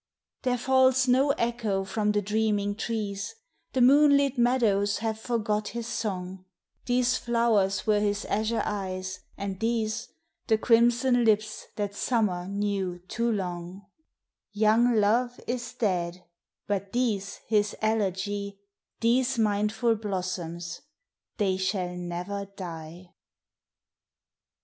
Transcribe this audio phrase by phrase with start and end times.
[0.41, 3.35] There falls no echo from the dreaming trees,
[3.73, 6.45] The moonlit meadows have forgot his song,
[6.87, 10.07] These flowers were his azure eyes, and these
[10.47, 13.85] The crimson lips that summer knew too long;
[14.53, 16.25] Young Love is dead,
[16.65, 18.59] but these his elegy,
[19.01, 20.81] These mindful blossoms,
[21.37, 23.13] they shall never die